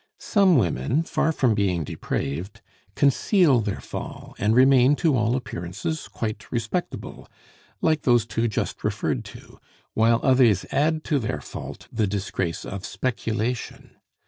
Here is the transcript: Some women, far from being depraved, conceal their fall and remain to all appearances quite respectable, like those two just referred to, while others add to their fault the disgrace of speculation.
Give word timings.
Some 0.17 0.57
women, 0.57 1.03
far 1.03 1.31
from 1.31 1.53
being 1.53 1.83
depraved, 1.83 2.61
conceal 2.95 3.59
their 3.59 3.79
fall 3.79 4.33
and 4.39 4.55
remain 4.55 4.95
to 4.95 5.15
all 5.15 5.35
appearances 5.35 6.07
quite 6.07 6.51
respectable, 6.51 7.27
like 7.81 8.01
those 8.01 8.25
two 8.25 8.47
just 8.47 8.83
referred 8.83 9.23
to, 9.25 9.59
while 9.93 10.19
others 10.23 10.65
add 10.71 11.03
to 11.03 11.19
their 11.19 11.39
fault 11.39 11.87
the 11.91 12.07
disgrace 12.07 12.65
of 12.65 12.83
speculation. 12.83 13.95